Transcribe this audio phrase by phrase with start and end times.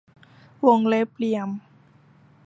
[0.65, 1.49] วงเล็บเหลี่ยม